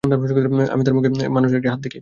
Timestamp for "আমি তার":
0.03-0.93